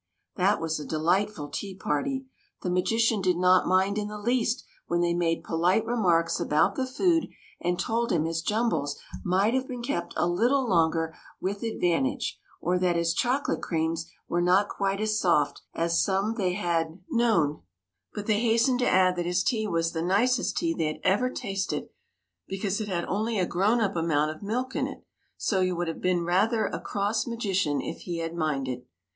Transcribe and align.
That 0.35 0.59
was 0.59 0.79
a 0.79 0.83
delightful 0.83 1.49
tea 1.49 1.75
party. 1.75 2.25
The 2.63 2.71
magi 2.71 2.97
cian 2.97 3.21
did 3.21 3.37
not 3.37 3.67
mind 3.67 3.99
in 3.99 4.07
the 4.07 4.17
least 4.17 4.65
when 4.87 4.99
they 4.99 5.13
made 5.13 5.43
polite 5.43 5.85
remarks 5.85 6.39
about 6.39 6.73
the 6.73 6.87
food 6.87 7.27
and 7.59 7.77
told 7.79 8.11
him 8.11 8.25
his 8.25 8.41
jumbles 8.41 8.97
might 9.23 9.53
have 9.53 9.67
been 9.67 9.83
kept 9.83 10.15
a 10.17 10.25
little 10.27 10.67
longer 10.67 11.15
with 11.39 11.61
advantage, 11.61 12.39
or 12.59 12.79
that 12.79 12.95
his 12.95 13.13
chocolate 13.13 13.61
creams 13.61 14.09
were 14.27 14.41
not 14.41 14.69
quite 14.69 14.97
so 15.01 15.05
soft 15.05 15.61
as 15.75 16.03
some 16.03 16.33
they 16.33 16.53
had 16.53 16.87
38 16.87 16.87
THE 16.87 16.89
MAGICIAN'S 16.89 17.03
TEA 17.03 17.23
PARTY 17.23 17.43
known. 17.43 17.61
But 18.15 18.25
they 18.25 18.39
hastened 18.39 18.79
to 18.79 18.89
add 18.89 19.15
that 19.17 19.27
his 19.27 19.43
tea 19.43 19.67
was 19.67 19.91
the 19.91 20.01
nicest 20.01 20.57
tea 20.57 20.73
they 20.73 20.87
had 20.87 20.99
ever 21.03 21.29
tasted 21.29 21.89
because 22.47 22.81
it 22.81 22.87
had 22.87 23.05
only 23.05 23.37
a 23.37 23.45
grown 23.45 23.79
up 23.79 23.95
amount 23.95 24.31
of 24.31 24.41
milk 24.41 24.75
in 24.75 24.87
it, 24.87 25.03
so 25.37 25.61
he 25.61 25.71
would 25.71 25.87
have 25.87 26.01
been 26.01 26.23
rather 26.23 26.65
a 26.65 26.79
cross 26.81 27.27
magician 27.27 27.79
if 27.81 27.99
he 27.99 28.17
had 28.17 28.33
minded. 28.33 28.87